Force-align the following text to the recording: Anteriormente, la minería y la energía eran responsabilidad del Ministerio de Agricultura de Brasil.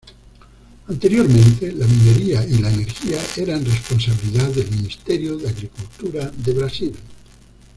Anteriormente, 0.87 1.71
la 1.73 1.85
minería 1.85 2.43
y 2.43 2.57
la 2.57 2.73
energía 2.73 3.19
eran 3.37 3.63
responsabilidad 3.63 4.49
del 4.49 4.71
Ministerio 4.71 5.37
de 5.37 5.47
Agricultura 5.49 6.31
de 6.37 6.53
Brasil. 6.53 6.95